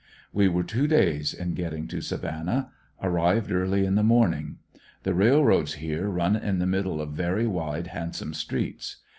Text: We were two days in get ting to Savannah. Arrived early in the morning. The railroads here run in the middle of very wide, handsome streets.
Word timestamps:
We 0.33 0.47
were 0.47 0.63
two 0.63 0.87
days 0.87 1.31
in 1.31 1.53
get 1.53 1.69
ting 1.73 1.87
to 1.89 2.01
Savannah. 2.01 2.71
Arrived 3.03 3.51
early 3.51 3.85
in 3.85 3.93
the 3.93 4.01
morning. 4.01 4.57
The 5.03 5.13
railroads 5.13 5.73
here 5.75 6.09
run 6.09 6.35
in 6.35 6.57
the 6.57 6.65
middle 6.65 6.99
of 6.99 7.11
very 7.11 7.45
wide, 7.45 7.85
handsome 7.85 8.33
streets. 8.33 8.95